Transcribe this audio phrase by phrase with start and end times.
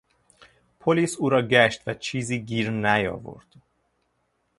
[0.79, 3.53] پلیس او را گشت و چیزی گیر نیاورد.